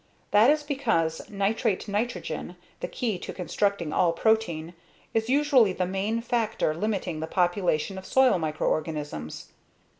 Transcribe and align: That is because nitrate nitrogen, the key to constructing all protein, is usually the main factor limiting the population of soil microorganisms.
That 0.31 0.49
is 0.49 0.63
because 0.63 1.29
nitrate 1.29 1.87
nitrogen, 1.87 2.55
the 2.79 2.87
key 2.87 3.19
to 3.19 3.31
constructing 3.31 3.93
all 3.93 4.13
protein, 4.13 4.73
is 5.13 5.29
usually 5.29 5.73
the 5.73 5.85
main 5.85 6.21
factor 6.21 6.73
limiting 6.73 7.19
the 7.19 7.27
population 7.27 7.99
of 7.99 8.05
soil 8.07 8.39
microorganisms. 8.39 9.49